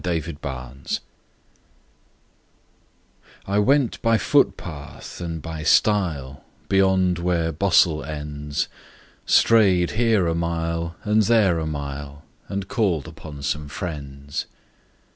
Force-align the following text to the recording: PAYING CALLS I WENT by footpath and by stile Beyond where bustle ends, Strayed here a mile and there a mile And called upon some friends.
PAYING 0.03 0.37
CALLS 0.41 1.01
I 3.45 3.59
WENT 3.59 4.01
by 4.01 4.17
footpath 4.17 5.21
and 5.21 5.43
by 5.43 5.61
stile 5.61 6.43
Beyond 6.67 7.19
where 7.19 7.51
bustle 7.51 8.03
ends, 8.03 8.67
Strayed 9.27 9.91
here 9.91 10.25
a 10.25 10.33
mile 10.33 10.95
and 11.03 11.21
there 11.21 11.59
a 11.59 11.67
mile 11.67 12.23
And 12.49 12.67
called 12.67 13.07
upon 13.07 13.43
some 13.43 13.67
friends. 13.67 14.47